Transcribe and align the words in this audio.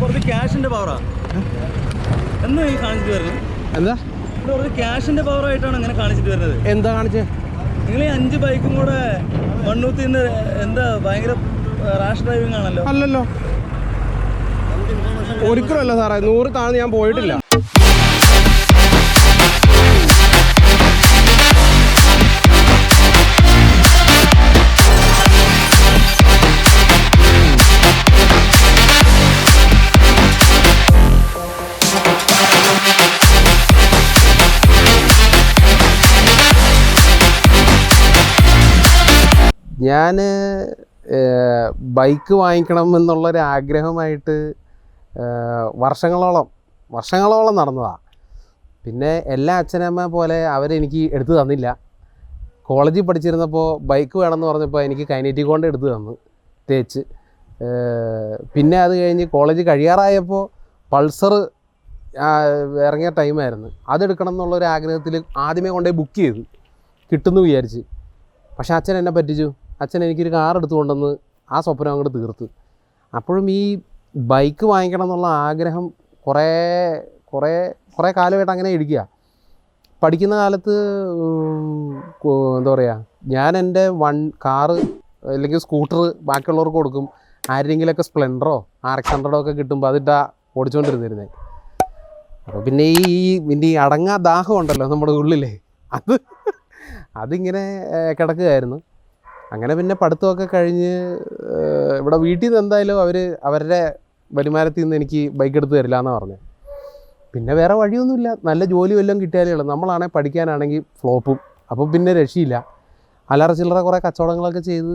കുറച്ച് 0.00 0.20
ക്യാഷിന്റെ 0.28 0.68
പവറാ 0.72 0.94
എന്നാ 2.46 2.62
ഈ 2.70 2.76
കാണിച്ചിട്ട് 2.82 3.10
വരുന്നത്? 3.14 3.40
എന്താ? 3.78 3.94
കുറച്ച് 4.46 4.70
ക്യാഷിന്റെ 4.78 5.22
കാണിച്ചിട്ട് 5.98 6.30
വരുന്നത്. 6.32 6.54
എന്താ 6.72 6.90
കാണിച്ചേ? 6.96 7.22
നിങ്ങൾ 7.86 8.02
ഈ 8.06 8.08
അഞ്ച് 8.14 8.38
ബൈക്കും 8.44 8.72
കൂടെ 8.78 8.96
മണ്ണൂത്തി 9.66 10.02
നിന്ന് 10.06 10.22
എന്താ 10.64 10.86
ഭയങ്കര 11.06 11.34
റാഷ് 12.02 12.24
ഡ്രൈവിംഗ് 12.28 12.56
ആണല്ലോ? 12.60 12.84
അല്ലല്ലോ. 12.92 13.22
ഒരിക്കലും 15.50 15.80
അല്ല 15.84 15.96
സാറേ. 16.00 16.18
നൂറ് 16.30 16.54
താഴ്ന്ന് 16.56 16.80
ഞാൻ 16.84 16.92
പോയിട്ടില്ല. 16.96 17.36
ഞാൻ 39.88 40.16
ബൈക്ക് 41.98 42.34
വാങ്ങിക്കണം 42.40 42.88
എന്നുള്ളൊരു 42.98 43.40
ആഗ്രഹമായിട്ട് 43.54 44.36
വർഷങ്ങളോളം 45.84 46.46
വർഷങ്ങളോളം 46.96 47.54
നടന്നതാണ് 47.60 48.02
പിന്നെ 48.84 49.12
എല്ലാ 49.34 49.54
അച്ഛനമ്മ 49.62 50.04
പോലെ 50.16 50.38
അവരെനിക്ക് 50.56 51.02
എടുത്തു 51.16 51.34
തന്നില്ല. 51.38 51.66
കോളേജിൽ 52.68 53.04
പഠിച്ചിരുന്നപ്പോൾ 53.08 53.66
ബൈക്ക് 53.90 54.16
വേണമെന്ന് 54.22 54.46
പറഞ്ഞപ്പോൾ 54.50 54.80
എനിക്ക് 54.88 55.04
കൈനറ്റി 55.12 55.42
കൊണ്ട് 55.50 55.64
എടുത്തു 55.70 55.86
തന്നു 55.94 56.14
തേച്ച്. 56.68 57.02
പിന്നെ 58.54 58.76
അത് 58.84 58.94
കഴിഞ്ഞ് 59.00 59.24
കോളേജ് 59.36 59.62
കഴിയാറായപ്പോൾ 59.70 60.44
പൾസർ 60.92 61.34
ഇറങ്ങിയ 62.86 63.10
ടൈമായിരുന്നു. 63.18 63.68
അതെടുക്കണം 63.92 64.32
എന്നുള്ളൊരു 64.34 64.66
ആഗ്രഹത്തിൽ 64.74 65.16
ആദ്യമേ 65.46 65.70
കൊണ്ടുപോയി 65.76 65.98
ബുക്ക് 66.00 66.18
ചെയ്തു 66.22 66.42
കിട്ടുമെന്ന് 67.12 67.42
വിചാരിച്ച്. 67.48 67.82
പക്ഷേ 68.58 68.72
അച്ഛൻ 68.78 68.96
എന്നെ 69.00 69.12
പറ്റിച്ചു. 69.18 69.48
അച്ഛൻ 69.82 70.00
എനിക്കൊരു 70.06 70.32
കാർ 70.36 70.56
എടുത്തു 70.60 70.76
കൊണ്ടുവന്ന് 70.78 71.10
ആ 71.54 71.60
സ്വപ്നം 71.66 71.90
അങ്ങോട്ട് 71.92 72.12
തീർത്ത്. 72.16 72.46
അപ്പോഴും 73.12 73.46
ഈ 73.58 73.62
ബൈക്ക് 74.32 74.64
വാങ്ങിക്കണം 74.72 75.06
എന്നുള്ള 75.06 75.28
ആഗ്രഹം 75.48 75.84
കുറേ 76.26 76.48
കുറേ 77.32 77.52
കുറേ 77.96 78.10
കാലമായിട്ട് 78.18 78.52
അങ്ങനെ 78.54 78.70
ഇരിക്കുക. 78.76 79.00
പഠിക്കുന്ന 80.02 80.34
കാലത്ത് 80.42 80.74
എന്താ 82.58 82.70
പറയുക 82.74 82.94
ഞാൻ 83.34 83.52
എന്റെ 83.62 83.84
വൺ 84.02 84.16
കാറ് 84.44 84.76
അല്ലെങ്കിൽ 85.34 85.60
സ്കൂട്ടർ 85.64 86.00
ബാക്കിയുള്ളവർക്ക് 86.28 86.76
കൊടുക്കും. 86.78 87.06
ആരെങ്കിലൊക്കെ 87.44 88.04
സ്പ്ലെൻഡറോ 88.08 88.56
ആർ 88.90 88.98
എക്സ് 89.00 89.12
ഹൺഡ്രഡോ 89.14 89.38
ഒക്കെ 89.42 89.52
കിട്ടുമ്പോൾ 89.60 89.88
അതിട്ടാ 89.90 90.18
ഓടിച്ചുകൊണ്ടിരുന്നിരുന്നേ. 90.58 91.26
അപ്പോൾ 92.46 92.60
പിന്നെ 92.66 92.86
ഈ 93.08 93.16
പിന്നെ 93.48 93.66
ഈ 93.72 93.74
അടങ്ങാ 93.84 94.14
ദാഹം 94.28 94.54
ഉണ്ടല്ലോ 94.60 94.86
നമ്മുടെ 94.92 95.12
ഉള്ളിലേ. 95.22 95.52
അത് 95.96 96.14
അതിങ്ങനെ 97.22 97.62
കിടക്കുകയായിരുന്നു. 98.18 98.78
അങ്ങനെ 99.54 99.72
പിന്നെ 99.78 99.94
പഠിത്തമൊക്കെ 100.02 100.46
കഴിഞ്ഞ് 100.54 100.92
ഇവിടെ 102.00 102.16
വീട്ടിൽ 102.26 102.46
നിന്ന് 102.46 102.60
എന്തായാലും 102.62 102.98
അവർ 103.04 103.16
അവരുടെ 103.48 103.80
വരുമാനത്തിൽ 104.30 104.82
നിന്ന് 104.84 104.96
എനിക്ക് 105.00 105.22
ബൈക്ക് 105.38 105.56
എടുത്ത് 105.60 105.74
തരില്ല 105.78 105.96
എന്നാണ് 106.02 106.16
പറഞ്ഞത് 106.18 106.44
പിന്നെ 107.34 107.52
വേറെ 107.60 107.74
വഴിയൊന്നുമില്ല. 107.80 108.28
നല്ല 108.48 108.62
ജോലി 108.72 108.94
വല്ലതും 108.98 109.18
കിട്ടിയാലേ 109.22 109.52
ഉള്ളൂ. 109.54 109.64
നമ്മളാണെങ്കിൽ 109.72 110.14
പഠിക്കാനാണെങ്കിൽ 110.16 110.82
ഫ്ലോപ്പും 111.00 111.38
അപ്പം 111.72 111.86
പിന്നെ 111.92 112.12
രക്ഷയില്ല. 112.20 112.56
അലറ 113.28 113.50
ചില്ലറ 113.58 113.80
കുറേ 113.88 113.98
കച്ചവടങ്ങളൊക്കെ 114.06 114.62
ചെയ്ത് 114.70 114.94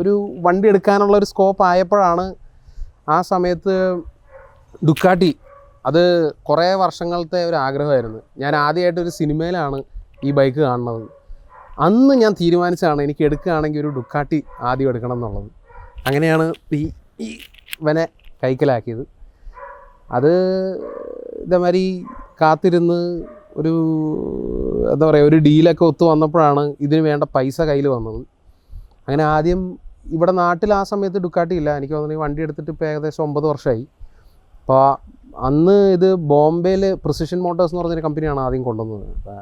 ഒരു 0.00 0.12
വണ്ടി 0.46 0.66
എടുക്കാനുള്ള 0.72 1.14
ഒരു 1.20 1.26
സ്കോപ്പ് 1.32 1.62
ആയപ്പോഴാണ് 1.70 2.24
ആ 3.14 3.16
സമയത്ത് 3.32 3.74
ദുക്കാട്ടി 4.88 5.30
അത് 5.88 6.02
കുറേ 6.48 6.68
വർഷങ്ങളത്തെ 6.84 7.40
ഒരു 7.48 7.56
ആഗ്രഹമായിരുന്നു. 7.66 8.20
ഞാൻ 8.42 8.52
ആദ്യമായിട്ട് 8.66 9.00
ഒരു 9.04 9.12
സിനിമയിലാണ് 9.18 9.78
ഈ 10.26 10.30
ബൈക്ക് 10.38 10.60
കാണുന്നത്. 10.68 11.02
അന്ന് 11.84 12.14
ഞാൻ 12.22 12.32
തീരുമാനിച്ചാണ് 12.40 13.00
എനിക്ക് 13.06 13.22
എടുക്കുകയാണെങ്കിൽ 13.28 13.80
ഒരു 13.82 13.90
ഡുക്കാട്ടി 13.98 14.38
ആദ്യം 14.70 14.88
എടുക്കണം 14.92 15.16
എന്നുള്ളത്. 15.18 15.48
അങ്ങനെയാണ് 16.06 16.46
ഈ 16.78 16.82
ഈ 17.24 17.28
ഇവനെ 17.80 18.04
കൈക്കലാക്കിയത്. 18.42 19.04
അത് 20.16 20.32
ഇതേമാതിരി 21.44 21.84
കാത്തിരുന്ന് 22.40 22.98
ഒരു 23.60 23.72
എന്താ 24.92 25.04
പറയുക 25.08 25.30
ഒരു 25.30 25.38
ഡീലൊക്കെ 25.46 25.84
ഒത്തു 25.90 26.04
വന്നപ്പോഴാണ് 26.10 26.62
ഇതിന് 26.84 27.02
വേണ്ട 27.08 27.24
പൈസ 27.36 27.58
കയ്യിൽ 27.70 27.86
വന്നത്. 27.94 28.20
അങ്ങനെ 29.06 29.24
ആദ്യം 29.34 29.60
ഇവിടെ 30.14 30.32
നാട്ടിൽ 30.42 30.70
ആ 30.78 30.82
സമയത്ത് 30.92 31.18
ഡുക്കാട്ടി 31.24 31.54
ഇല്ല. 31.60 31.70
എനിക്ക് 31.78 31.94
തോന്നുന്നു 31.94 32.22
വണ്ടി 32.24 32.40
എടുത്തിട്ട് 32.46 32.70
ഇപ്പോൾ 32.74 32.86
ഏകദേശം 32.92 33.22
ഒമ്പത് 33.26 33.46
വർഷമായി. 33.50 33.82
അപ്പോൾ 34.60 34.84
അന്ന് 35.48 35.76
ഇത് 35.96 36.08
ബോംബെയിൽ 36.30 36.82
പ്രിസിഷൻ 37.04 37.38
മോട്ടോഴ്സ് 37.46 37.72
എന്ന് 37.72 37.82
പറഞ്ഞൊരു 37.82 38.04
കമ്പനിയാണ് 38.06 38.40
ആദ്യം 38.46 38.62
കൊണ്ടുവന്നത്. 38.68 39.36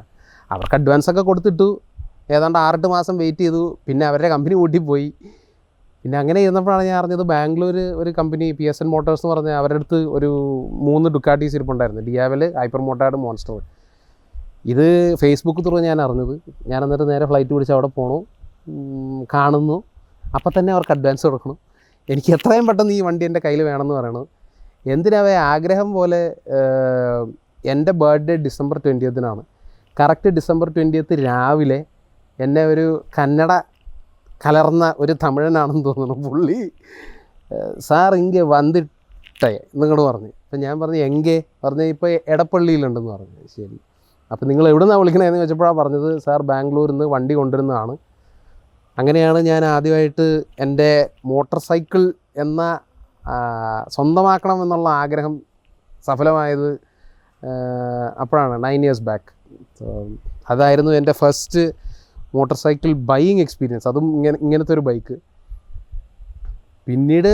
അവർക്ക് 0.51 0.77
അഡ്വാൻസ് 0.79 1.09
ഒക്കെ 1.11 1.23
കൊടുത്തിട്ടു. 1.31 1.69
ഏതാണ്ട് 2.37 2.59
ആറെട്ട് 2.65 2.89
മാസം 2.95 3.15
വെയിറ്റ് 3.23 3.43
ചെയ്തു. 3.45 3.63
പിന്നെ 3.87 4.05
അവരുടെ 4.11 4.29
കമ്പനി 4.35 4.55
പൂട്ടിപ്പോയി. 4.61 5.09
പിന്നെ 6.05 6.17
അങ്ങനെ 6.23 6.41
ഇരുന്നപ്പോഴാണ് 6.45 6.85
ഞാൻ 6.89 6.97
അറിഞ്ഞത് 7.01 7.25
ബാംഗ്ലൂർ 7.31 7.77
ഒരു 8.03 8.11
company 8.19 8.47
P 8.59 8.65
S 8.71 8.81
N 8.83 8.89
Motors 8.95 9.23
എന്ന് 9.25 9.33
പറഞ്ഞ 9.35 9.51
അവരുടെ 9.61 9.79
അടുത്ത് 9.81 9.99
ഒരു 10.17 10.31
മൂന്ന് 10.89 11.09
ഡുക്കാട്ടീസ് 11.15 11.55
ഇരിപ്പുണ്ടായിരുന്നു 11.59 12.03
ഡിയാവൽ 12.09 12.43
ഹൈപ്പർ 12.61 12.81
മോട്ടാർഡ് 12.89 13.19
മോൺസ്റ്റർ 13.25 13.57
ഇത് 14.73 14.87
ഫേസ്ബുക്ക് 15.23 15.63
ത്രൂ 15.67 15.77
ഞാൻ 15.89 15.99
അറിഞ്ഞത്. 16.05 16.35
ഞാൻ 16.71 16.81
എന്നിട്ട് 16.85 17.07
നേരെ 17.13 17.27
ഫ്ലൈറ്റ് 17.31 17.53
പിടിച്ച് 17.55 17.75
അവിടെ 17.77 17.91
പോണു. 17.99 18.19
കാണുന്നു. 19.35 19.77
അപ്പം 20.37 20.51
തന്നെ 20.59 20.71
അവർക്ക് 20.77 20.93
അഡ്വാൻസ് 20.97 21.25
കൊടുക്കണം. 21.27 21.57
എനിക്ക് 22.13 22.31
എത്രയും 22.37 22.65
പെട്ടെന്ന് 22.69 22.95
ഈ 22.99 23.01
വണ്ടി 23.07 23.25
എന്റെ 23.29 23.41
കയ്യിൽ 23.45 23.61
വേണമെന്ന് 23.69 23.95
പറയണത് 23.99 24.27
എന്തിനാവേ 24.95 25.35
ആഗ്രഹം 25.53 25.89
പോലെ 25.99 26.21
എന്റെ 27.73 27.93
ബർത്ത്ഡേ 28.03 28.35
ഡിസംബർ 28.47 28.77
ട്വന്റിയത്തിനാണ് 28.85 29.43
കറക്റ്റ് 30.01 30.31
ഡിസംബർ 30.39 30.69
ട്വന്റിയത്ത് 30.77 31.15
രാവിലെ 31.27 31.79
എന്നെ 32.45 32.63
ഒരു 32.73 32.87
കന്നഡ 33.19 33.53
കലർന്ന 34.45 34.85
ഒരു 34.99 35.13
തമിഴനാണെന്ന് 35.23 35.85
തോന്നുന്നു 35.89 36.17
പുള്ളി. 36.29 36.59
സാർ 37.89 38.11
ഇங்கே 38.23 38.43
വന്നിട്ടേ 38.55 39.51
നിങ്ങളോട് 39.81 40.03
പറഞ്ഞു. 40.09 40.31
അപ്പം 40.45 40.61
ഞാൻ 40.65 40.75
പറഞ്ഞു 40.81 41.01
എങ്കെ 41.09 41.37
പറഞ്ഞു 41.65 41.85
ഇപ്പോൾ 41.95 42.11
എടപ്പള്ളിയിലുണ്ടെന്ന് 42.33 43.11
പറഞ്ഞു. 43.15 43.41
ശരി. 43.57 43.77
അപ്പം 44.33 44.47
നിങ്ങൾ 44.49 44.65
എവിടെ 44.71 44.85
നിന്നാണ് 44.85 45.01
വിളിക്കണതെന്ന് 45.01 45.41
ചോദിച്ചപ്പോഴാണ് 45.41 45.77
പറഞ്ഞത് 45.81 46.09
സാർ 46.25 46.41
ബാംഗ്ലൂരിൽ 46.51 46.93
നിന്ന് 46.93 47.07
വണ്ടി 47.15 47.35
കൊണ്ടുവരുന്നതാണ്. 47.35 47.95
അങ്ങനെയാണ് 48.99 49.41
ഞാൻ 49.51 49.63
ആദ്യമായിട്ട് 49.75 50.27
എന്റെ 50.65 50.91
മോട്ടോർ 51.31 51.61
സൈക്കിൾ 51.69 52.03
എന്ന 52.45 52.63
സ്വന്തമാക്കണം 53.97 54.59
എന്നുള്ള 54.65 54.89
ആഗ്രഹം 55.03 55.35
സഫലമായത് 56.07 56.71
അപ്പോഴാണ് 58.23 58.55
നയൻ 58.65 58.83
ഇയേഴ്സ് 58.85 59.05
ബാക്ക്. 59.09 59.31
അതായിരുന്നു 60.51 60.93
എന്റെ 61.01 61.13
first 61.21 61.63
motor 62.35 62.57
cycle 62.57 62.93
buying 62.93 63.41
experience 63.41 63.89
അതും 63.89 64.07
ഇങ്ങനെ 64.17 64.39
ഇങ്ങനത്തെ 64.45 64.73
ഒരു 64.77 64.85
ബൈക്ക് 64.89 65.17
പിന്നീട് 66.87 67.33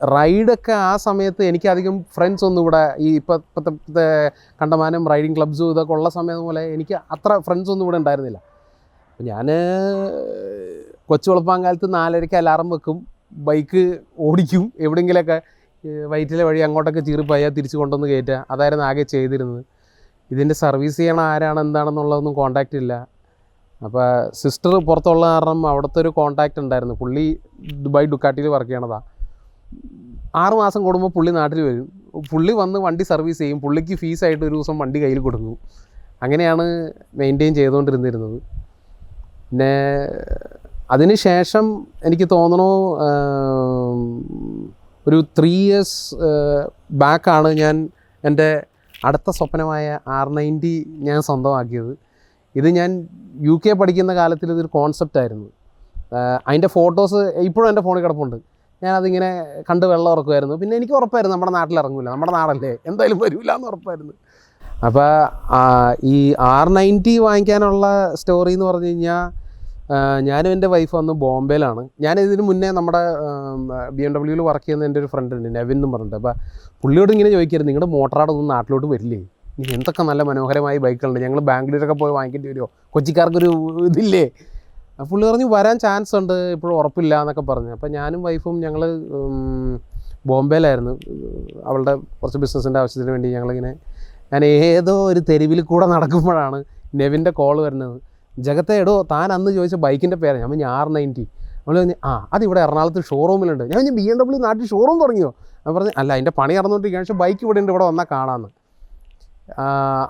റൈഡൊക്കെ 0.00 0.72
ആ 0.72 0.96
സമയത്ത് 1.04 1.42
എനിക്കധികം 1.50 1.94
ഫ്രണ്ട്സ് 2.16 2.44
ഒന്നും 2.48 2.62
ഇവിടെ 2.62 2.82
ഈ 2.98 3.08
ഇപ്പം 3.20 3.36
ഇപ്പോഴത്തെ 3.44 4.04
കണ്ടമാനം 4.60 5.08
റൈഡിങ് 5.12 5.36
ക്ലബ്സും 5.36 5.70
ഇതൊക്കെ 5.70 5.92
ഉള്ള 5.92 6.08
സമയം 6.08 6.40
പോലെ 6.48 6.62
എനിക്ക് 6.74 6.94
അത്ര 7.14 7.38
ഫ്രണ്ട്സ് 7.46 7.70
ഒന്നും 7.70 7.84
ഇവിടെ 7.86 7.98
ഉണ്ടായിരുന്നില്ല. 7.98 8.38
ഞാൻ 9.20 9.46
കൊച്ചു 11.10 11.28
വെളുപ്പാങ്കാലത്ത് 11.30 11.94
നാലരയ്ക്ക് 11.94 12.36
അലാറം 12.36 12.68
വെക്കും. 12.70 12.98
ബൈക്ക് 13.48 13.82
ഓടിക്കും. 14.18 14.72
എവിടെയെങ്കിലൊക്കെ 14.80 15.38
വയറ്റിലെ 16.12 16.44
വഴി 16.44 16.60
അങ്ങോട്ടൊക്കെ 16.66 17.00
ചീറിപ്പോയാൽ 17.00 17.52
തിരിച്ച് 17.58 17.76
കൊണ്ടുവന്ന് 17.76 18.08
കയറ്റുക. 18.08 18.38
അതായിരുന്നു 18.50 18.84
ആകെ 18.84 19.02
ചെയ്തിരുന്നത്. 19.02 19.62
ഇതിന്റെ 20.30 20.54
സർവീസ് 20.54 20.96
ചെയ്യണ 20.96 21.20
ആരാണ് 21.20 21.60
എന്താണെന്നുള്ളതൊന്നും 21.60 22.34
കോണ്ടാക്റ്റ് 22.34 22.78
ഇല്ല. 22.78 22.92
അപ്പോൾ 23.86 24.06
സിസ്റ്റർ 24.40 24.72
പുറത്തുള്ള 24.88 25.24
കാരണം 25.32 25.60
അവിടുത്തെ 25.70 25.98
ഒരു 26.04 26.10
കോണ്ടാക്റ്റ് 26.18 26.60
ഉണ്ടായിരുന്നു. 26.64 26.94
പുള്ളി 27.02 27.26
ദുബായ് 27.84 28.06
ഡുക്കാട്ടിയിൽ 28.12 28.48
വർക്ക് 28.54 28.70
ചെയ്യണതാണ് 28.70 29.06
ആറ് 30.42 30.54
മാസം 30.62 30.80
കൂടുമ്പോൾ 30.86 31.10
പുള്ളി 31.16 31.30
നാട്ടിൽ 31.38 31.60
വരും. 31.68 31.86
പുള്ളി 32.30 32.52
വന്ന് 32.62 32.78
വണ്ടി 32.86 33.04
സർവീസ് 33.10 33.38
ചെയ്യും. 33.42 33.58
പുള്ളിക്ക് 33.64 33.94
ഫീസായിട്ട് 34.02 34.42
ഒരു 34.48 34.54
ദിവസം 34.56 34.76
വണ്ടി 34.82 34.98
കയ്യിൽ 35.04 35.20
കൊടുക്കും. 35.26 35.56
അങ്ങനെയാണ് 36.24 36.64
മെയിന്റെയിൻ 37.20 37.52
ചെയ്തുകൊണ്ടിരുന്നിരുന്നത് 37.58 38.38
പിന്നെ 39.50 39.74
അതിന് 40.94 41.14
ശേഷം 41.28 41.64
എനിക്ക് 42.06 42.26
തോന്നണു 42.32 42.70
ഒരു 45.06 45.18
ത്രീ 45.38 45.52
ഇയേഴ്സ് 45.64 45.98
ബാക്കാണ് 47.02 47.50
ഞാൻ 47.62 47.76
എന്റെ 48.24 48.48
അടുത്ത 49.08 49.30
സ്വപ്നമായ 49.38 49.86
ആർ 50.18 50.26
നയന്റി 50.38 50.74
ഞാൻ 51.08 51.18
സ്വന്തമാക്കിയത്. 51.28 51.92
ഇത് 52.54 52.68
ഞാൻ 52.78 52.90
യു 53.48 53.54
കെ 53.64 53.72
പഠിക്കുന്ന 53.80 54.12
കാലത്തിൽ 54.20 54.48
ഇതൊരു 54.54 54.70
കോൺസെപ്റ്റ് 54.76 55.18
ആയിരുന്നു. 55.22 55.48
അതിന്റെ 56.48 56.70
ഫോട്ടോസ് 56.76 57.20
ഇപ്പോഴും 57.48 57.68
എന്റെ 57.70 57.82
ഫോണിൽ 57.86 58.02
കിടപ്പുണ്ട്. 58.04 58.36
ഞാനതിങ്ങനെ 58.84 59.28
കണ്ട് 59.68 59.84
വെള്ളം 59.92 60.10
ഉറക്കുമായിരുന്നു. 60.14 60.56
പിന്നെ 60.60 60.74
എനിക്ക് 60.78 60.94
ഉറപ്പായിരുന്നു 60.98 61.34
നമ്മുടെ 61.34 61.52
നാട്ടിൽ 61.58 61.78
ഇറങ്ങില്ല 61.82 62.08
നമ്മുടെ 62.14 62.32
നാടല്ലേ? 62.38 62.72
എന്തായാലും 62.90 63.18
വരില്ല 63.24 63.50
എന്ന് 63.58 63.68
ഉറപ്പായിരുന്നു. 63.70 64.14
അപ്പോൾ 64.86 65.10
ഈ 66.12 66.16
ആർ 66.54 66.66
നയന്റി 66.76 67.14
വാങ്ങിക്കാനുള്ള 67.26 67.86
സ്റ്റോറി 68.20 68.52
എന്ന് 68.56 68.66
പറഞ്ഞു 68.70 68.90
കഴിഞ്ഞാൽ 68.90 69.24
ഞാനും 70.28 70.50
എന്റെ 70.54 70.68
വൈഫ് 70.72 70.94
വന്ന് 70.98 71.12
ബോംബെയിലാണ്. 71.22 71.82
ഞാൻ 72.04 72.16
ഇതിന് 72.24 72.42
മുന്നേ 72.48 72.68
നമ്മുടെ 72.78 73.00
ബി 73.96 74.02
എം 74.06 74.12
ഡബ്ല്യൂവിൽ 74.16 74.42
വർക്ക് 74.48 74.64
ചെയ്യുന്ന 74.66 74.88
എന്റെ 74.88 75.00
ഒരു 75.02 75.08
ഫ്രണ്ട് 75.12 75.32
ഉണ്ട് 75.36 75.48
നെവിൻ 75.56 75.76
എന്ന് 75.78 75.88
പറഞ്ഞിട്ട്. 75.94 76.18
അപ്പോൾ 76.20 76.34
പുള്ളിയോട് 76.82 77.12
ഇങ്ങനെ 77.14 77.30
ചോദിക്കരുത് 77.36 77.68
നിങ്ങളുടെ 77.70 77.90
മോട്ടറാടൊന്നും 77.94 78.48
നാട്ടിലോട്ട് 78.54 78.88
വരില്ലേ? 78.94 79.20
എന്തൊക്കെ 79.74 80.02
നല്ല 80.02 80.22
മനോഹരമായ 80.28 80.78
ബൈക്കുകളുണ്ട്. 80.84 81.20
ഞങ്ങൾ 81.24 81.40
ബാംഗ്ലൂരൊക്കെ 81.50 81.96
പോയി 82.02 82.12
വാങ്ങിക്കേണ്ടി 82.16 82.48
വരുമോ 82.48 82.68
കൊച്ചിക്കാർക്കൊരു 82.94 83.50
ഇതില്ലേ? 83.88 84.24
പുള്ളി 85.10 85.24
പറഞ്ഞു 85.28 85.46
വരാൻ 85.54 85.76
ചാൻസ് 85.78 86.12
ഉണ്ട്. 86.20 86.32
ഇപ്പോഴും 86.54 86.74
ഉറപ്പില്ല 86.78 87.14
എന്നൊക്കെ 87.22 87.44
പറഞ്ഞു. 87.50 87.70
അപ്പോൾ 87.76 87.88
ഞാനും 87.88 88.20
വൈഫും 88.26 88.56
ഞങ്ങൾ 88.64 88.82
ബോംബെയിലായിരുന്നു. 90.30 90.94
അവളുടെ 91.68 91.94
കുറച്ച് 92.20 92.38
ബിസിനസ്സിന്റെ 92.44 92.78
ആവശ്യത്തിന് 92.80 93.12
വേണ്ടി 93.14 93.28
ഞങ്ങളിങ്ങനെ 93.36 93.72
ഞാൻ 94.32 94.42
ഏതോ 94.44 94.94
ഒരു 95.10 95.20
തെരുവിൽ 95.28 95.60
കൂടെ 95.70 95.86
നടക്കുമ്പോഴാണ് 95.94 96.58
നെവിന്റെ 97.00 97.30
കോൾ 97.30 97.56
വരുന്നത്. 97.66 97.96
ജഗത്തെ 98.46 98.74
എടോ 98.82 98.94
താൻ 99.12 99.28
അന്ന് 99.36 99.50
ചോദിച്ച 99.56 99.76
ബൈക്കിന്റെ 99.84 100.16
പേരാണ് 100.16 100.40
ഞാൻ 100.42 100.50
പറഞ്ഞു 100.50 100.66
ആർ 100.76 100.88
നയന്റി 100.96 101.24
നമ്മൾ 101.58 101.76
പറഞ്ഞു 101.80 101.96
ആ 102.04 102.12
അതിവിടെ 102.34 102.60
എറണാകുളത്ത് 102.60 103.00
ഷോറൂമിലുണ്ട് 103.10 103.64
ഞാൻ 103.64 103.76
പറഞ്ഞു 103.78 103.94
ബി 104.00 104.04
എം 104.10 104.18
ഡബ്ല്യൂ 104.20 104.38
നാട്ടിൽ 104.44 104.66
ഷോറൂം 104.66 104.98
തുടങ്ങിയോ? 105.02 105.30
ഞാൻ 105.64 105.72
പറഞ്ഞു 105.76 105.92
അല്ല 106.00 106.10
അതിന്റെ 106.12 106.32
പണി 106.38 106.52
നടന്നുകൊണ്ടിരിക്കുകയാണ് 106.58 107.06
പക്ഷേ 107.06 107.18
ബൈക്ക് 107.22 107.40
ഇവിടെ 107.46 107.60
ഉണ്ട്. 107.62 107.72
ഇവിടെ 107.72 107.84
വന്നാൽ 107.84 108.06
കാണാമെന്ന് 108.12 108.57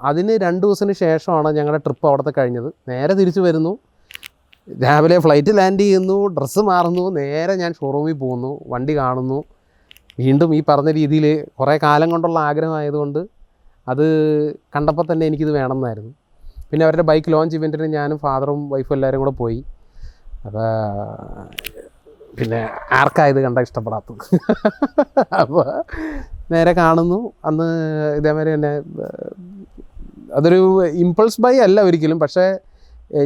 അതിന് 0.08 0.32
രണ്ട് 0.44 0.62
ദിവസത്തിന് 0.66 0.94
ശേഷമാണ് 1.04 1.48
ഞങ്ങളുടെ 1.58 1.80
ട്രിപ്പ് 1.86 2.06
അവിടുത്തെ 2.08 2.32
കഴിഞ്ഞത്. 2.38 2.68
നേരെ 2.88 3.14
തിരിച്ചു 3.20 3.40
വരുന്നു. 3.40 3.72
രാവിലെ 4.82 5.18
ഫ്ലൈറ്റ് 5.24 5.52
ലാൻഡ് 5.58 5.80
ചെയ്യുന്നു 5.80 6.16
ഡ്രസ്സ് 6.36 6.62
മാറുന്നു 6.70 7.04
നേരെ 7.18 7.54
ഞാൻ 7.62 7.72
ഷോറൂമിൽ 7.72 8.16
പോകുന്നു 8.22 8.50
വണ്ടി 8.72 8.94
കാണുന്നു. 8.96 9.38
വീണ്ടും 10.20 10.50
ഈ 10.56 10.60
പറഞ്ഞ 10.68 10.90
രീതിയിൽ 10.90 11.26
കുറേ 11.58 11.78
കാലം 11.82 12.10
കൊണ്ടുള്ള 12.10 12.38
ആഗ്രഹമായതുകൊണ്ട് 12.50 13.20
അത് 13.92 14.06
കണ്ടപ്പോൾ 14.76 15.04
തന്നെ 15.12 15.26
എനിക്കിത് 15.26 15.50
വേണമെന്നായിരുന്നു. 15.50 16.12
പിന്നെ 16.70 16.84
അവരുടെ 16.86 17.02
ബൈക്ക് 17.10 17.32
ലോഞ്ച് 17.32 17.56
ഇവന്റിന് 17.56 17.86
ഞാനും 17.98 18.18
ഫാദറും 18.24 18.70
വൈഫും 18.70 18.94
എല്ലാവരും 18.96 19.20
കൂടെ 19.22 19.34
പോയി. 19.42 19.60
അപ്പോൾ 20.46 20.66
പിന്നെ 22.38 22.60
ആർക്കാ 22.92 23.26
ഇത് 23.26 23.40
കണ്ട 23.46 23.58
ഇഷ്ടപ്പെടാത്തത്? 23.58 24.24
അപ്പോൾ 25.42 25.64
നേരെ 26.52 26.72
കാണുന്നു. 26.72 27.18
അന്ന് 27.44 27.68
ഇതേമാതിരി 28.18 28.50
തന്നെ 28.54 28.72
അതൊരു 30.38 30.60
ഇമ്പൾസ് 31.04 31.40
ബൈ 31.40 31.54
അല്ല 31.66 31.78
ഒരിക്കലും. 31.88 32.18
പക്ഷേ 32.20 32.46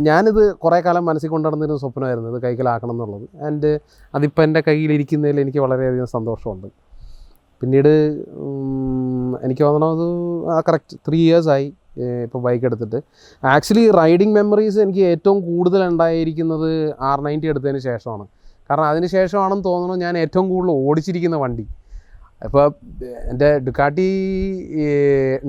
ഞാനിത് 0.08 0.42
കുറേ 0.64 0.78
കാലം 0.80 1.04
മനസ്സിൽ 1.06 1.28
കൊണ്ടുനടന്നൊരു 1.28 1.76
സ്വപ്നമായിരുന്നു. 1.82 2.28
ഇത് 2.32 2.42
കൈക്കലാക്കണം 2.42 2.92
എന്നുള്ളത്. 2.92 3.26
ആൻഡ് 3.46 3.70
അതിപ്പോൾ 4.14 4.42
എന്റെ 4.42 4.60
കയ്യിലിരിക്കുന്നതിൽ 4.66 5.40
എനിക്ക് 5.40 5.58
വളരെയധികം 5.58 6.08
സന്തോഷമുണ്ട്. 6.16 6.68
പിന്നീട് 7.60 7.92
എനിക്ക് 9.46 9.62
തോന്നണത് 9.64 10.06
ആ 10.54 10.56
കറക്റ്റ് 10.68 10.96
ത്രീ 11.08 11.18
ഇയേഴ്സായി 11.26 11.68
ഇപ്പോൾ 12.24 12.40
ബൈക്ക് 12.42 12.64
എടുത്തിട്ട്. 12.64 12.98
ആക്ച്വലി 13.54 13.84
റൈഡിങ് 14.00 14.34
മെമ്മറീസ് 14.34 14.78
എനിക്ക് 14.84 15.02
ഏറ്റവും 15.12 15.38
കൂടുതൽ 15.48 15.80
ഉണ്ടായിരിക്കുന്നത് 15.88 16.70
ആർ 17.10 17.20
നയന്റി 17.26 17.48
എടുത്തതിന് 17.52 17.80
ശേഷമാണ്. 17.88 18.24
കാരണം 18.70 18.86
അതിന് 18.92 19.06
ശേഷമാണെന്ന് 19.06 19.64
തോന്നുന്നു 19.64 19.96
ഞാൻ 20.04 20.14
ഏറ്റവും 20.18 20.46
കൂടുതൽ 20.52 20.72
ഓടിച്ചിരിക്കുന്ന 20.86 21.36
വണ്ടി. 21.44 21.64
ഇപ്പോൾ 22.46 22.64
എന്റെ 23.30 23.48
ഡുക്കാട്ടി 23.66 24.08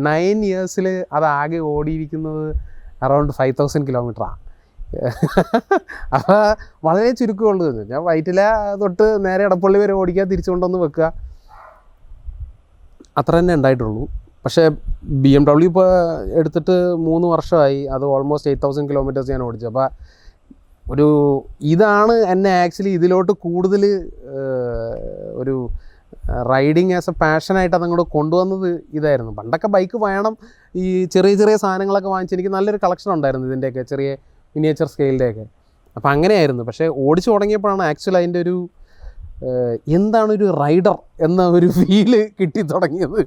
നയൻ 0.07 0.39
ഇയേഴ്സിൽ 0.49 0.87
അതാകെ 1.17 1.59
ഓടിയിരിക്കുന്നത് 1.73 2.45
അറൗണ്ട് 3.05 3.33
ഫൈവ് 3.37 3.55
തൗസൻഡ് 3.59 3.87
കിലോമീറ്ററാണ് 3.89 4.39
അപ്പോൾ 6.15 6.39
വളരെ 6.87 7.11
ചുരുക്കമുള്ളത് 7.19 7.79
ഞാൻ 7.91 8.01
വൈറ്റില 8.07 8.41
തൊട്ട് 8.81 9.05
നേരെ 9.25 9.43
ഇടപ്പള്ളി 9.47 9.77
വരെ 9.83 9.93
ഓടിക്കാൻ 10.01 10.27
തിരിച്ചു 10.33 10.51
കൊണ്ടുവന്ന് 10.51 10.79
വെക്കുക 10.85 11.07
അത്ര 13.21 13.33
തന്നെ 13.39 13.53
ഉണ്ടായിട്ടുള്ളൂ. 13.59 14.03
പക്ഷേ 14.45 14.63
ബി 15.23 15.31
എം 15.37 15.43
ഡബ്ല്യു 15.49 15.67
ഇപ്പോൾ 15.71 15.89
എടുത്തിട്ട് 16.39 16.75
മൂന്ന് 17.07 17.27
വർഷമായി. 17.33 17.79
അത് 17.95 18.05
ഓൾമോസ്റ്റ് 18.13 18.49
എയ്റ്റ് 18.51 18.63
തൗസൻഡ് 18.65 18.89
കിലോമീറ്റേഴ്സ് 18.91 19.31
ഞാൻ 19.33 19.41
ഓടിച്ചു. 19.47 19.67
അപ്പോൾ 19.71 19.87
ഒരു 20.93 21.07
ഇതാണ് 21.73 22.15
എന്നെ 22.33 22.51
ആക്ച്വലി 22.63 22.93
ഇതിലോട്ട് 22.99 23.33
കൂടുതൽ 23.45 23.83
ഒരു 25.41 25.55
റൈഡിങ് 26.51 26.93
ആസ് 26.97 27.09
എ 27.11 27.15
പാഷനായിട്ട് 27.23 27.75
അതങ്ങോട്ട് 27.79 28.05
കൊണ്ടുവന്നത് 28.17 28.69
ഇതായിരുന്നു. 28.97 29.31
പണ്ടൊക്കെ 29.39 29.69
ബൈക്ക് 29.75 29.97
വേണം. 30.07 30.35
ഈ 30.83 30.85
ചെറിയ 31.15 31.33
ചെറിയ 31.41 31.55
സാധനങ്ങളൊക്കെ 31.63 32.09
വാങ്ങിച്ച് 32.13 32.35
എനിക്ക് 32.37 32.53
നല്ലൊരു 32.57 32.79
കളക്ഷൻ 32.85 33.11
ഉണ്ടായിരുന്നു 33.17 33.47
ഇതിന്റെയൊക്കെ 33.51 33.83
ചെറിയ 33.91 34.11
മിനിയേച്ചർ 34.55 34.87
സ്കെയിലിന്റെയൊക്കെ 34.93 35.45
അപ്പോൾ 35.97 36.09
അങ്ങനെയായിരുന്നു. 36.15 36.63
പക്ഷേ 36.69 36.87
ഓടിച്ചു 37.05 37.29
തുടങ്ങിയപ്പോഴാണ് 37.33 37.83
ആക്ച്വൽ 37.91 38.17
അതിന്റെ 38.21 38.39
ഒരു 38.45 38.55
എന്താണ് 39.97 40.31
ഒരു 40.37 40.47
റൈഡർ 40.63 40.97
എന്ന 41.25 41.41
ഒരു 41.55 41.67
ഫീൽ 41.77 42.13
കിട്ടി 42.39 42.61
തുടങ്ങിയത്. 42.73 43.21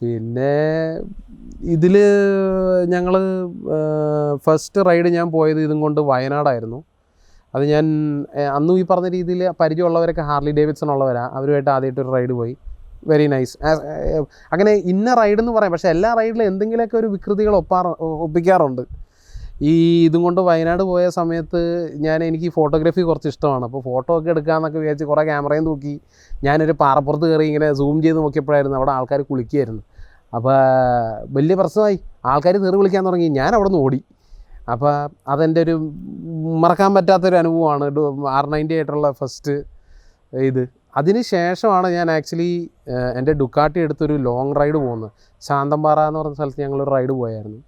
പിന്നെ 0.00 0.52
ഇതിൽ 1.74 1.94
ഞങ്ങൾ 2.94 3.14
ഫസ്റ്റ് 4.46 4.80
റൈഡ് 4.88 5.08
ഞാൻ 5.16 5.26
പോയത് 5.36 5.60
ഇതും 5.64 5.78
കൊണ്ട് 5.84 6.00
വയനാടായിരുന്നു. 6.10 6.78
അത് 7.56 7.64
ഞാൻ 7.72 7.84
അന്നും 8.56 8.74
ഈ 8.80 8.84
പറഞ്ഞ 8.90 9.08
രീതിയിൽ 9.16 9.42
പരിചയമുള്ളവരൊക്കെ 9.60 10.24
ഹാർലി 10.30 10.52
ഡേവിഡ്സൺ 10.58 10.90
ഉള്ളവരാണ് 10.94 11.30
അവരുമായിട്ട് 11.38 11.70
ആദ്യമായിട്ട് 11.74 12.00
ഒരു 12.04 12.12
റൈഡ് 12.16 12.34
പോയി. 12.40 12.54
വെരി 13.10 13.26
നൈസ് 13.32 13.56
അങ്ങനെ 14.52 14.72
ഇന്ന 14.92 15.08
റൈഡ് 15.14 15.40
എന്ന് 15.42 15.52
പറയാം. 15.56 15.72
പക്ഷേ 15.72 15.90
എല്ലാ 15.94 16.10
റൈഡിലും 16.20 16.44
എന്തെങ്കിലുമൊക്കെ 16.50 16.96
ഒരു 17.02 17.08
വികൃതികൾ 17.14 17.54
ഒപ്പാറ 17.62 17.86
ഒപ്പിക്കാറുണ്ട്. 18.26 18.82
ഈ 19.70 19.72
ഇതും 20.06 20.22
കൊണ്ട് 20.22 20.40
വയനാട് 20.40 20.82
പോയ 20.82 21.04
സമയത്ത് 21.18 21.60
ഞാൻ 22.06 22.18
എനിക്ക് 22.24 22.48
ഫോട്ടോഗ്രാഫി 22.56 23.02
കുറച്ച് 23.10 23.28
ഇഷ്ടമാണ്. 23.32 23.64
അപ്പോൾ 23.68 23.82
ഫോട്ടോ 23.88 24.10
ഒക്കെ 24.18 24.30
എടുക്കാമെന്നൊക്കെ 24.30 24.78
വിചാരിച്ച് 24.78 25.04
കുറേ 25.04 25.22
ക്യാമറയും 25.24 25.64
തൂക്കി 25.64 25.94
ഞാനൊരു 26.44 26.74
പാറപ്പുറത്ത് 26.82 27.26
കയറി 27.30 27.46
ഇങ്ങനെ 27.50 27.68
സൂം 27.72 28.02
ചെയ്ത് 28.02 28.18
നോക്കിയപ്പോഴായിരുന്നു 28.18 28.78
അവിടെ 28.80 28.92
ആൾക്കാർ 28.96 29.22
കുളിക്കുകയായിരുന്നു. 29.22 29.82
അപ്പോൾ 30.34 30.56
വലിയ 31.36 31.54
പ്രശ്നമായി. 31.54 31.98
ആൾക്കാർ 32.32 32.54
തെറി 32.66 32.76
വിളിക്കാൻ 32.76 33.02
തുടങ്ങി. 33.06 33.28
ഞാൻ 33.28 33.50
അവിടെ 33.54 33.68
നിന്ന് 33.68 33.82
ഓടി. 33.86 34.00
അപ്പോൾ 34.72 34.92
അതെന്റെ 35.32 35.60
ഒരു 35.62 35.74
മറക്കാൻ 36.62 36.90
പറ്റാത്തൊരു 36.94 37.36
അനുഭവമാണ്. 37.36 37.84
ആർ 38.36 38.46
നയന്റി 38.54 38.74
ആയിട്ടുള്ള 38.74 39.10
ഫസ്റ്റ് 39.20 39.54
ഇത്. 40.50 40.62
അതിന് 40.96 41.22
ശേഷമാണ് 41.22 41.88
ഞാൻ 41.88 42.10
ആക്ച്വലി 42.10 42.50
എന്റെ 43.18 43.32
ഡുക്കാട്ടി 43.32 43.78
എടുത്തൊരു 43.80 44.14
ലോങ് 44.26 44.54
റൈഡ് 44.60 44.78
പോകുന്നത് 44.84 45.10
ശാന്തംപാറ 45.46 45.98
എന്ന് 46.08 46.20
പറഞ്ഞ 46.20 46.34
സ്ഥലത്ത് 46.34 46.60
ഞങ്ങളൊരു 46.60 46.90
റൈഡ് 46.90 47.14
പോയായിരുന്നു. 47.20 47.60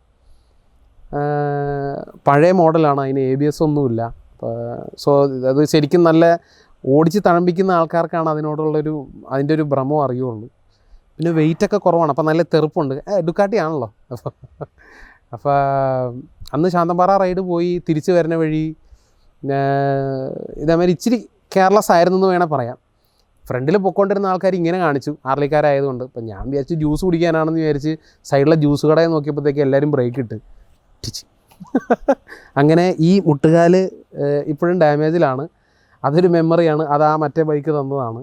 പഴയ 2.26 2.52
മോഡലാണ് 2.52 3.00
അതിന് 3.00 3.20
എ 3.20 3.34
ബി 3.34 3.44
എസ് 3.44 3.62
ഒന്നുമില്ല. 3.62 4.02
സോ 4.98 5.10
അത് 5.50 5.60
ശരിക്കും 5.64 6.02
നല്ല 6.04 6.24
ഓടിച്ച് 6.84 7.20
തഴമ്പിക്കുന്ന 7.26 7.70
ആൾക്കാർക്കാണ് 7.72 8.28
അതിനോടുള്ളൊരു 8.30 8.94
അതിന്റെ 9.30 9.54
ഒരു 9.54 9.62
ഭ്രമം 9.62 10.04
അറിയുള്ളൂ. 10.04 10.48
പിന്നെ 11.16 11.30
വെയിറ്റൊക്കെ 11.30 11.76
കുറവാണ്. 11.76 12.10
അപ്പോൾ 12.10 12.22
നല്ല 12.22 12.42
തെറുപ്പുണ്ട്. 12.54 12.94
ഡുക്കാട്ടി 13.28 13.56
ആണല്ലോ. 13.56 13.88
അപ്പോൾ 14.12 14.32
അപ്പോൾ 15.36 15.56
അന്ന് 16.54 16.68
ശാന്തമ്പാറ 16.74 17.10
റൈഡ് 17.22 17.42
പോയി 17.50 17.70
തിരിച്ചു 17.86 18.12
വരുന്ന 18.16 18.36
വഴി 18.42 18.64
ഇതേമാതിരി 20.62 20.92
ഇച്ചിരി 20.96 21.18
കെയർലെസ് 21.54 21.90
ആയിരുന്നു 21.96 22.18
എന്ന് 22.18 22.28
വേണേൽ 22.32 22.48
പറയാം. 22.54 22.76
ഫ്രണ്ടിൽ 23.48 23.76
പൊക്കോണ്ടിരുന്ന 23.84 24.30
ആൾക്കാർ 24.32 24.54
ഇങ്ങനെ 24.60 24.78
കാണിച്ചു 24.84 25.12
ആർലിക്കാരായതുകൊണ്ട്. 25.30 26.04
ഇപ്പം 26.08 26.24
ഞാൻ 26.30 26.42
വിചാരിച്ചു 26.50 26.76
ജ്യൂസ് 26.82 27.04
കുടിക്കാനാണെന്ന് 27.08 27.60
വിചാരിച്ച് 27.60 27.92
സൈഡിലെ 28.30 28.56
ജ്യൂസ് 28.64 28.86
കടയിൽ 28.90 29.10
നോക്കിയപ്പോഴത്തേക്ക് 29.14 29.62
എല്ലാവരും 29.66 29.92
ബ്രേക്ക് 29.94 30.20
ഇട്ട്. 30.24 30.38
ടിച്ച്. 31.04 31.24
അങ്ങനെ 32.60 32.86
ഈ 33.08 33.12
മുട്ടുകാൽ 33.28 33.74
ഇപ്പോഴും 34.52 34.76
ഡാമേജിലാണ് 34.84 35.46
അതൊരു 36.08 36.28
മെമ്മറിയാണ് 36.36 36.84
അത് 36.96 37.04
ആ 37.10 37.14
മറ്റേ 37.24 37.44
ബൈക്ക് 37.50 37.70
തന്നതാണ് 37.78 38.20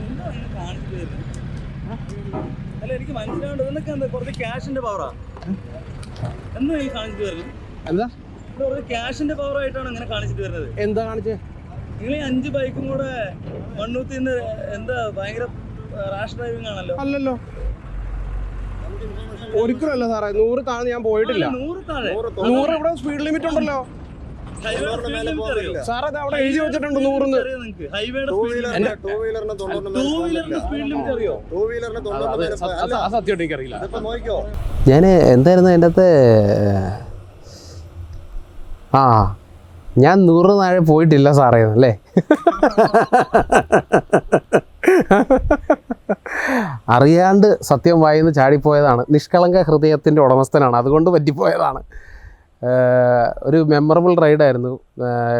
എന്താ 0.00 0.24
ഇങ്ങനെ 0.30 0.48
കാണിച്ചിട്ട് 0.56 0.94
വരുന്നത്? 0.96 1.24
അല്ല 2.82 2.90
എനിക്ക് 2.96 3.14
മനസ്സിലാവുണ്ട് 3.18 3.62
ഇതൊക്കെ 3.88 3.96
എന്താ 3.96 4.06
കുറച്ച് 4.14 4.32
ക്യാഷിന്റെ 4.42 4.80
പവറാ 4.86 5.08
എന്താ 6.58 6.74
ഈ 6.84 6.88
കാണിച്ചിട്ട് 6.94 7.24
വരുന്നത്? 7.28 7.52
എന്താ? 7.90 8.06
ഇത് 8.48 8.60
കുറച്ച് 8.62 8.84
ക്യാഷിന്റെ 8.92 9.34
പവറായിട്ടാണ് 9.40 9.88
അങ്ങനെ 9.90 10.06
കാണിച്ചിട്ട് 10.12 10.42
വരുന്നത്. 10.46 10.66
എന്താ 10.84 11.02
കാണിച്ചേ? 11.08 11.34
നിങ്ങൾ 12.00 12.14
ഈ 12.16 12.20
അഞ്ച് 12.28 12.48
ബൈക്കും 12.56 12.84
കൂടെ 12.90 13.10
എന്താ 14.78 14.96
ഭയങ്കര 15.18 15.44
റാഷ് 16.14 16.36
ഡ്രൈവിംഗ് 16.38 16.68
ആണല്ലോ. 16.72 16.96
അല്ലല്ലോ. 17.04 17.34
ഒരിക്കലല്ല 19.60 20.04
സാറേ. 20.12 20.28
നൂറ് 20.40 20.60
താഴെ 20.68 20.88
ഞാൻ 20.94 21.02
പോയിട്ടില്ല. 21.08 21.46
നൂറ് 21.60 21.80
താഴെ. 21.90 22.12
നൂറ് 22.50 22.72
ഇവിടെ 22.78 22.90
സ്പീഡ് 23.00 23.24
ലിമിറ്റ് 23.26 23.48
ഉണ്ടല്ലോ. 23.50 23.78
സാർ 25.88 26.02
അത് 26.08 26.18
അവിടെ 26.22 26.36
എഴുതി 26.44 26.58
വെച്ചിട്ടുണ്ട് 26.64 26.98
നൂറിന് 27.06 27.36
അറിയോ 27.40 27.58
നിങ്ങക്ക്? 27.62 27.86
ഹൈവേയുടെ 27.94 28.30
ടൂ. 28.30 28.38
വീലറിന് 28.44 28.84
സത്യമായിട്ട് 33.14 33.42
എനിക്കറിയില്ല. 33.44 33.76
ഞാൻ 34.90 35.02
എന്തായിരുന്നു 35.34 35.70
എന്റെ 35.76 35.88
അകത്ത് 35.90 36.08
ആ 39.00 39.02
ഞാൻ 40.04 40.16
നൂറ് 40.26 40.52
താഴെ 40.60 40.80
പോയിട്ടില്ല 40.90 41.28
സാറേ 41.38 41.60
അല്ലേ? 41.74 41.92
അറിയാണ്ട് 46.96 47.48
സത്യം 47.70 47.98
വായിന്ന് 48.04 48.32
ചാടിപ്പോയതാണ്. 48.38 49.02
നിഷ്കളങ്ക 49.14 49.62
ഹൃദയത്തിന്റെ 49.68 50.20
ഉടമസ്ഥനാണ്. 50.26 50.76
അതുകൊണ്ട് 50.82 51.08
പറ്റിപ്പോയതാണ്. 51.14 51.80
ഒരു 53.48 53.58
മെമ്മറബിൾ 53.72 54.12
റൈഡായിരുന്നു 54.26 54.72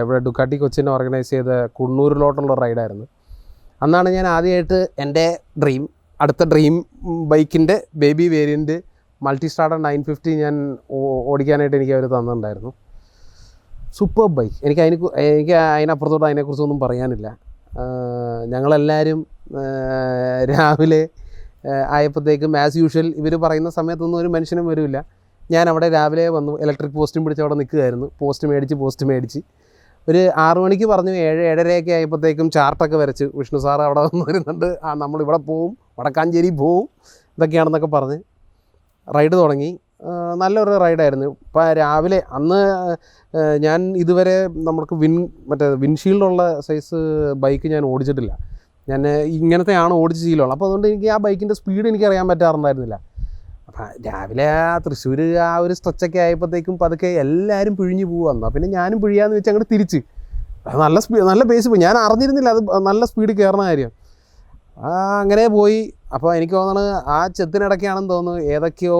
ഇവിടെ 0.03 0.19
ഡുക്കാട്ടി 0.27 0.57
കൊച്ചിനെ 0.63 0.91
ഓർഗനൈസ് 0.97 1.31
ചെയ്ത 1.35 1.53
കുണ്ണൂരിലോട്ടുള്ള 1.79 2.55
റൈഡായിരുന്നു 2.65 3.07
അന്നാണ് 3.85 4.09
ഞാൻ 4.17 4.27
ആദ്യമായിട്ട് 4.35 4.79
എന്റെ 5.05 5.27
ഡ്രീം 5.63 5.83
അടുത്ത 6.21 6.43
ഡ്രീം 6.53 6.75
ബൈക്കിന്റെ 7.33 7.77
baby 8.03 8.27
variant 8.35 8.77
multi 9.21 9.49
starter 9.53 9.79
nine 9.87 10.01
fifty 10.09 10.33
ഞാൻ 10.43 10.55
ഓടിക്കാനായിട്ട് 11.33 11.77
എനിക്ക് 11.79 11.95
അവർ 11.97 12.05
തന്നിട്ടുണ്ടായിരുന്നു. 12.15 12.71
സൂപ്പർ 13.99 14.27
ബൈക്ക് 14.39 14.57
എനിക്ക് 14.67 14.83
അതിന് 14.85 14.97
എനിക്ക് 15.35 15.55
അതിനപ്പുറത്തോട്ട് 15.77 16.27
അതിനെക്കുറിച്ചൊന്നും 16.29 16.81
പറയാനില്ല. 16.85 17.29
ഞങ്ങളെല്ലാവരും 18.53 19.21
രാവിലെ 20.51 21.03
ആയപ്പോഴത്തേക്കും 21.97 22.53
ആസ് 22.65 22.79
യൂഷ്വൽ 22.83 23.07
ഇവർ 23.21 23.35
പറയുന്ന 23.45 23.71
സമയത്തൊന്നും 23.79 24.19
ഒരു 24.23 24.29
മനുഷ്യനും 24.35 24.67
വരില്ല. 24.71 24.99
ഞാൻ 25.55 25.65
അവിടെ 25.73 25.89
രാവിലെ 25.97 26.25
വന്നു 26.37 26.53
ഇലക്ട്രിക് 26.63 26.95
പോസ്റ്റും 26.99 27.23
പിടിച്ച് 27.25 27.43
അവിടെ 27.45 27.57
നിൽക്കുകയായിരുന്നു. 27.61 28.07
പോസ്റ്റ് 28.21 28.49
മേടിച്ച് 28.51 28.75
പോസ്റ്റ് 28.83 29.07
മേടിച്ച്. 29.11 29.41
ഒരു 30.09 30.21
ആറു 30.45 30.59
മണിക്ക് 30.65 30.87
പറഞ്ഞു 30.91 31.11
ഏഴ് 31.11 31.43
ഏഴരയൊക്കെ 31.51 31.93
ആയപ്പോഴത്തേക്കും 31.97 32.47
ചാർട്ടൊക്കെ 32.57 32.97
വരച്ച് 32.97 33.25
വിഷ്ണു 33.39 33.59
സാർ 33.65 33.83
അവിടെ 33.87 34.01
വന്ന് 34.07 34.25
വരുന്നുണ്ട്. 34.29 34.69
ആ 34.85 34.95
നമ്മൾ 35.03 35.19
നമ്മളിവിടെ 35.19 35.39
പോവും 35.49 35.73
വടക്കാഞ്ചേരി 35.99 36.51
പോവും 36.61 36.87
ഇതൊക്കെയാണെന്നൊക്കെ 37.39 37.91
പറഞ്ഞ് 37.97 38.19
റൈഡ് 39.17 39.33
തുടങ്ങി. 39.33 39.71
നല്ലൊരു 40.41 40.73
റൈഡായിരുന്നു 40.83 41.27
ഇപ്പം 41.27 41.73
രാവിലെ 41.79 42.19
അന്ന് 42.37 42.61
ഞാൻ 43.65 43.81
ഇതുവരെ 44.03 44.35
നമുക്ക് 44.69 44.95
വിൻ 45.03 45.15
മറ്റേ 45.51 45.69
വിൻഷീൽഡുള്ള 45.85 46.43
സൈസ് 46.67 46.99
ബൈക്ക് 47.45 47.69
ഞാൻ 47.75 47.85
ഓടിച്ചിട്ടില്ല. 47.85 48.33
ഞാൻ 48.89 49.03
ഇങ്ങനത്തെയാണ് 49.39 49.95
ഓടിച്ച് 50.03 50.23
ശീലമുള്ളത്. 50.25 50.57
അപ്പോൾ 50.57 50.67
അതുകൊണ്ട് 50.67 50.87
എനിക്ക് 50.89 51.09
ആ 51.15 51.17
ബൈക്കിന്റെ 51.25 51.55
സ്പീഡ് 51.55 51.87
എനിക്ക് 51.93 52.07
അറിയാൻ 52.11 52.29
പറ്റാറുണ്ടായിരുന്നില്ല. 52.29 52.99
രാവിലെ 54.07 54.47
ആ 54.61 54.75
തൃശ്ശൂർ 54.85 55.21
ആ 55.49 55.53
ഒരു 55.65 55.75
സ്ട്രെച്ചൊക്കെ 55.79 56.19
ആയപ്പോഴത്തേക്കും 56.25 56.75
പതുക്കെ 56.83 57.09
എല്ലാവരും 57.23 57.75
പിഴിഞ്ഞു 57.81 58.07
പോവുക 58.13 58.51
പിന്നെ 58.55 58.69
ഞാനും 58.77 58.99
പിഴിയാന്ന് 59.03 59.37
വെച്ച് 59.39 59.51
അങ്ങോട്ട് 59.53 59.71
തിരിച്ച്. 59.75 60.01
നല്ല 60.83 60.99
സ്പീഡ് 61.05 61.25
നല്ല 61.31 61.43
പേസ് 61.51 61.67
പോയി. 61.71 61.81
ഞാൻ 61.87 61.97
അറിഞ്ഞിരുന്നില്ല 62.05 62.51
അത് 62.55 62.63
നല്ല 62.89 63.03
സ്പീഡ് 63.11 63.33
കയറുന്ന 63.41 63.65
കാര്യം. 63.71 63.91
അങ്ങനെ 65.23 65.45
പോയി. 65.57 65.81
അപ്പോൾ 66.15 66.31
എനിക്ക് 66.39 66.55
തോന്നുന്നത് 66.59 66.91
ആ 67.15 67.19
ചെത്തിനിടയ്ക്കാണെന്ന് 67.37 68.11
തോന്നുന്നു 68.15 68.43
ഏതൊക്കെയോ 68.55 68.99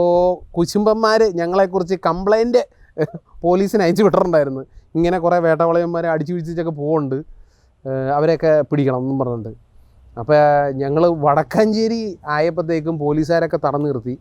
കുശുംബന്മാർ 0.57 1.21
ഞങ്ങളെക്കുറിച്ച് 1.41 1.97
കംപ്ലൈന്റ് 2.09 2.63
പോലീസിന് 3.45 3.83
അയച്ചു 3.87 4.03
വിട്ടിട്ടുണ്ടായിരുന്നു. 4.07 4.63
ഇങ്ങനെ 4.97 5.17
കുറേ 5.25 5.37
വേട്ടവളയന്മാരെ 5.47 6.09
അടിച്ചു 6.15 6.33
പിടിച്ചൊക്കെ 6.35 6.75
പോകുന്നുണ്ട് 6.81 7.19
അവരെയൊക്കെ 8.17 8.53
പിടിക്കണം 8.71 9.03
എന്നും 9.03 9.19
പറഞ്ഞിട്ടുണ്ട് 9.21 9.53
അപ്പോൾ 10.21 10.41
ഞങ്ങൾ 10.83 11.03
വടക്കാഞ്ചേരി 11.25 12.01
ആയപ്പോഴത്തേക്കും 12.37 12.95
പോലീസുകാരൊക്കെ 13.05 13.59
തടഞ്ഞു 13.67 13.89
നിർത്തി. 13.91 14.15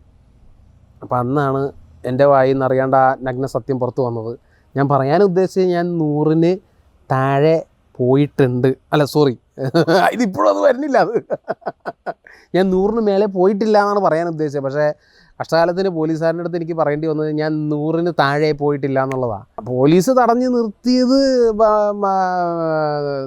അപ്പോൾ 1.02 1.16
അന്നാണ് 1.22 1.62
എന്റെ 2.04 2.24
വായിൽ 2.32 2.52
നിന്ന് 2.52 2.66
അറിയാണ്ട് 2.68 2.96
ആ 3.02 3.06
നഗ്ന 3.26 3.46
സത്യം 3.54 3.76
പുറത്തു 3.82 4.02
വന്നത്. 4.06 4.32
ഞാൻ 4.74 4.86
പറയാൻ 4.88 5.20
ഉദ്ദേശിച്ചത് 5.28 5.70
ഞാൻ 5.76 5.86
നൂറിന് 5.98 6.52
താഴെ 7.10 7.56
പോയിട്ടുണ്ട്. 7.98 8.70
അല്ല 8.92 9.04
സോറി 9.16 9.36
ഇതിപ്പോഴും 10.14 10.48
അത് 10.50 10.58
വരുന്നില്ല 10.64 10.98
അത്. 11.04 11.14
ഞാൻ 12.56 12.64
നൂറിന് 12.74 13.00
മേലെ 13.08 13.26
പോയിട്ടില്ല 13.38 13.76
എന്നാണ് 13.84 14.00
പറയാൻ 14.04 14.26
ഉദ്ദേശിച്ചത്. 14.32 14.64
പക്ഷേ 14.66 14.86
കഷ്ടകാലത്തിന് 15.40 15.90
പോലീസുകാരന്റെ 15.96 16.42
അടുത്ത് 16.44 16.58
എനിക്ക് 16.60 16.76
പറയേണ്ടി 16.80 17.06
വന്നത് 17.10 17.30
ഞാൻ 17.40 17.52
നൂറിന് 17.72 18.12
താഴെ 18.20 18.52
പോയിട്ടില്ല 18.62 18.98
എന്നുള്ളതാണ് 19.06 19.44
പോലീസ് 19.66 20.12
തടഞ്ഞു 20.20 20.48
നിർത്തിയത് 20.54 21.18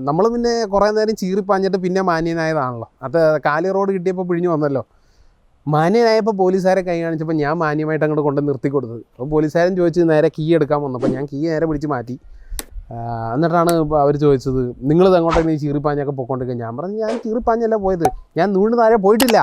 നമ്മൾ 0.09 0.25
പിന്നെ 0.33 0.53
കുറേ 0.73 0.89
നേരം 0.97 1.15
ചീറിപ്പാഞ്ഞിട്ട് 1.21 1.79
പിന്നെ 1.85 2.01
മാന്യനായതാണല്ലോ. 2.09 2.87
അത് 3.07 3.19
കാലി 3.47 3.69
റോഡ് 3.77 3.93
കിട്ടിയപ്പോൾ 3.97 4.27
പിഴിഞ്ഞു 4.31 4.51
വന്നല്ലോ. 4.55 4.83
മാന്യനായപ്പോൾ 5.67 6.35
പോലീസുകാരെ 6.41 6.81
കൈ 6.81 6.95
കാണിച്ചപ്പോൾ 7.01 7.37
ഞാൻ 7.43 7.55
മാന്യമായിട്ട് 7.63 8.05
അങ്ങോട്ട് 8.05 8.23
കൊണ്ട് 8.27 8.41
നിർത്തി 8.47 8.69
കൊടുത്തത്. 8.75 9.01
അപ്പോൾ 9.15 9.29
പോലീസുകാരൻ 9.33 9.73
ചോദിച്ച് 9.79 10.01
നേരെ 10.11 10.29
കീ 10.37 10.45
എടുക്കാൻ 10.57 10.79
വന്നപ്പോൾ 10.85 11.11
ഞാൻ 11.15 11.25
കീ 11.31 11.39
നേരെ 11.47 11.65
പിടിച്ച് 11.69 11.89
മാറ്റി. 11.93 12.15
എന്നിട്ടാണ് 13.33 13.73
അവർ 14.03 14.15
ചോദിച്ചത് 14.23 14.61
നിങ്ങളിത് 14.89 15.15
അങ്ങോട്ട് 15.17 15.41
നീ 15.49 15.53
ചീറിപ്പാഞ്ഞൊക്കെ 15.63 16.13
പൊക്കോണ്ടിരിക്കുക 16.17 16.57
ഞാൻ 16.63 16.73
പറഞ്ഞു 16.77 16.97
ഞാൻ 17.05 17.13
ചീറിപ്പാഞ്ഞല്ല 17.25 17.75
പോയത്. 17.85 18.07
ഞാൻ 18.37 18.47
നൂണ് 18.55 18.75
താഴെ 18.81 18.97
പോയിട്ടില്ല. 19.05 19.37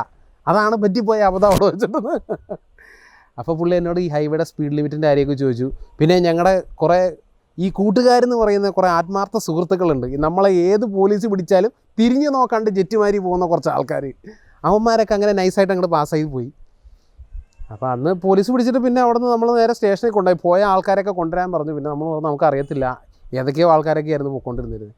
അതാണ് 0.46 0.76
പറ്റിപ്പോയ 0.82 1.20
അബദ്ധം 1.28 1.48
അവിടെ 1.52 1.64
വെച്ചിട്ടത്. 1.70 2.12
അപ്പോൾ 3.40 3.54
പുള്ളി 3.60 3.74
എന്നോട് 3.80 4.00
ഈ 4.04 4.08
ഹൈവേയുടെ 4.14 4.44
സ്പീഡ് 4.50 4.74
ലിമിറ്റിന്റെ 4.76 5.08
കാര്യമൊക്കെ 5.08 5.36
ചോദിച്ചു. 5.44 5.66
പിന്നെ 5.98 6.18
ഞങ്ങളുടെ 6.26 6.54
കുറേ 6.82 7.00
ഈ 7.58 7.68
കൂട്ടുകാരെന്ന് 7.78 8.36
പറയുന്ന 8.40 8.68
കുറേ 8.76 8.88
ആത്മാർത്ഥ 8.98 9.36
സുഹൃത്തുക്കളുണ്ട്. 9.46 10.06
നമ്മളെ 10.26 10.50
ഏത് 10.68 10.84
പോലീസ് 10.96 11.26
പിടിച്ചാലും 11.32 11.72
തിരിഞ്ഞു 12.00 12.28
നോക്കാണ്ട് 12.36 12.70
ജെറ്റുമാരി 12.78 13.18
പോകുന്ന 13.26 13.46
കുറച്ച് 13.52 13.70
ആൾക്കാർ 13.76 14.04
അവന്മാരൊക്കെ 14.66 15.14
അങ്ങനെ 15.16 15.32
നൈസായിട്ട് 15.40 15.72
അങ്ങോട്ട് 15.72 15.92
പാസ്സായി 15.96 16.26
പോയി. 16.34 16.48
അപ്പോൾ 17.72 17.88
അന്ന് 17.94 18.10
പോലീസ് 18.26 18.50
പിടിച്ചിട്ട് 18.52 18.80
പിന്നെ 18.84 19.00
അവിടെ 19.06 19.18
നിന്ന് 19.18 19.32
നമ്മൾ 19.34 19.48
നേരെ 19.60 19.74
സ്റ്റേഷനിൽ 19.78 20.12
കൊണ്ടുപോയി. 20.16 20.38
പോയ 20.46 20.60
ആൾക്കാരൊക്കെ 20.72 21.12
കൊണ്ടുവരാൻ 21.20 21.48
പറഞ്ഞു. 21.54 21.72
പിന്നെ 21.76 21.88
നമ്മൾ 21.92 22.06
പറഞ്ഞു 22.10 22.28
നമുക്ക് 22.28 22.46
അറിയത്തില്ല 22.50 22.86
ഏതൊക്കെയോ 23.38 23.68
ആൾക്കാരൊക്കെ 23.74 24.12
ആയിരുന്നു 24.14 24.32
പോയിക്കൊണ്ടിരുന്നത് 24.34 24.88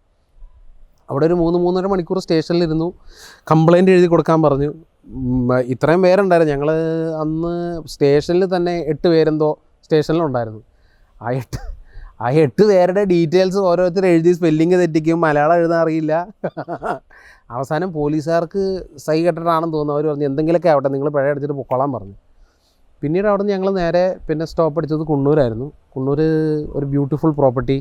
അവിടെ 1.10 1.24
ഒരു 1.28 1.36
മൂന്ന് 1.42 1.58
മൂന്നര 1.64 1.86
മണിക്കൂർ 1.92 2.18
സ്റ്റേഷനിലിരുന്നു. 2.24 2.88
കംപ്ലൈന്റ് 3.52 3.90
എഴുതി 3.94 4.08
കൊടുക്കാൻ 4.12 4.38
പറഞ്ഞു. 4.46 4.70
ഇത്രയും 5.74 6.00
പേരുണ്ടായിരുന്നു. 6.06 6.52
ഞങ്ങൾ 6.54 6.70
അന്ന് 7.22 7.54
സ്റ്റേഷനിൽ 7.92 8.44
തന്നെ 8.54 8.74
എട്ട് 8.92 9.08
പേരെന്തോ 9.12 9.50
സ്റ്റേഷനിലുണ്ടായിരുന്നു. 9.84 10.62
ആ 11.22 11.30
എട്ട് 11.40 11.58
ആ 12.24 12.28
എട്ട് 12.44 12.62
പേരുടെ 12.70 13.02
ഡീറ്റെയിൽസ് 13.12 13.60
ഓരോരുത്തർ 13.68 14.04
എഴുതി 14.12 14.32
സ്പെല്ലിങ് 14.38 14.78
തെറ്റിക്കും. 14.82 15.18
മലയാളം 15.24 15.56
എഴുതാൻ 15.60 15.78
അറിയില്ല. 15.84 16.14
അവസാനം 17.56 17.88
പോലീസുകാർക്ക് 17.98 18.62
സൈ 19.04 19.16
കെട്ടിട്ടാണെന്ന് 19.26 19.74
തോന്നുന്നു. 19.76 19.94
അവർ 19.96 20.04
പറഞ്ഞു 20.10 20.26
എന്തെങ്കിലുമൊക്കെ 20.30 20.70
ആവട്ടെ 20.72 20.90
നിങ്ങൾ 20.94 21.08
പിഴ 21.16 21.24
അടിച്ചിട്ട് 21.32 21.56
പൊക്കോളാൻ 21.60 21.90
പറഞ്ഞു. 21.96 22.16
പിന്നീട് 23.02 23.26
അവിടെ 23.30 23.42
നിന്ന് 23.42 23.54
ഞങ്ങൾ 23.56 23.70
നേരെ 23.80 24.04
പിന്നെ 24.26 24.44
സ്റ്റോപ്പ് 24.50 24.78
അടിച്ചത് 24.80 25.04
കുണ്ണൂരായിരുന്നു. 25.12 25.66
കുണ്ണൂർ 25.94 26.20
ഒരു 26.78 26.86
ബ്യൂട്ടിഫുൾ 26.92 27.32
പ്രോപ്പർട്ടി. 27.40 27.78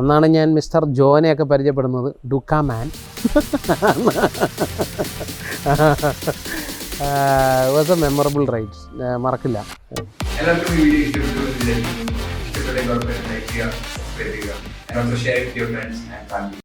അന്നാണ് 0.00 0.26
ഞാൻ 0.36 0.48
മിസ്റ്റർ 0.58 0.82
ജോനെയൊക്കെ 0.98 1.44
പരിചയപ്പെടുന്നത്. 1.52 2.08
ഡുക്ക 2.32 2.52
man. 2.70 2.86
Was 7.74 7.92
a 7.94 7.98
memorable 8.04 8.44
ride 8.54 8.74
മറക്കില്ല. 9.26 9.58
എല്ലാവർക്കും 10.40 10.74
ലൈക്ക് 13.30 13.48
ചെയ്യുക 13.52 13.70
ഷെയർ 15.26 15.44
ചെയ്യുക 15.52 15.70
ഫാമിലി 16.32 16.61